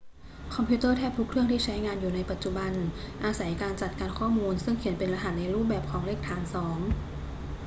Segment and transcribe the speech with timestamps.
[0.55, 2.71] คอมพิวเตอร์แทบทุกเครื่องที่ใช้งานอยู่ในปัจจุบัน
[3.23, 6.79] อาศัยการจัดการข้อมูลซึ่งเขียนเป็นรหัสในรูปแบบของเลขฐานสอง